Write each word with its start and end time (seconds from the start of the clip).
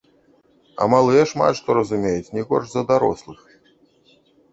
А 0.85 0.85
малыя 0.93 1.25
шмат 1.31 1.53
што 1.59 1.69
разумеюць 1.79 2.33
не 2.37 2.43
горш 2.47 2.67
за 2.73 2.83
дарослых. 2.93 3.39